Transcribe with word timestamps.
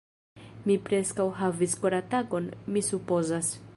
Mi 0.69 0.77
preskaŭ 0.87 1.27
havis 1.41 1.75
koratakon, 1.83 2.49
mi 2.75 2.85
supozas. 2.89 3.53